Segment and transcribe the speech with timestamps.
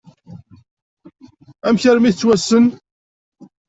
[1.67, 2.65] Amek armi tettwassen?